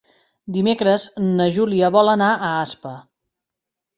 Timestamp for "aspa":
2.63-2.97